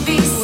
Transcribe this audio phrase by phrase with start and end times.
[0.00, 0.43] baby.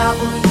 [0.00, 0.49] double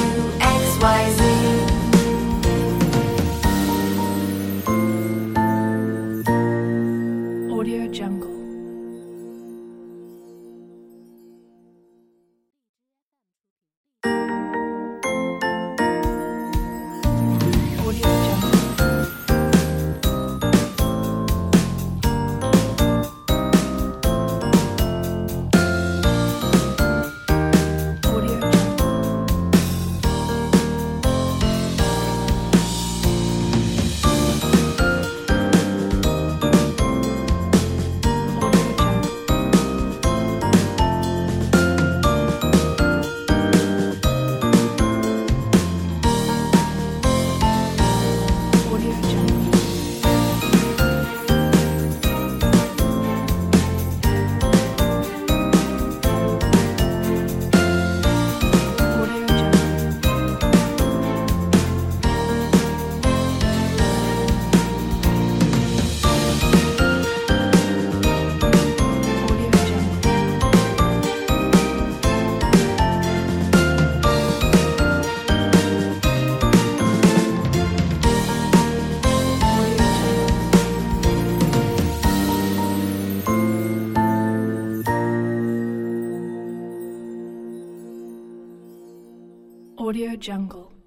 [89.80, 90.79] Audio Jungle.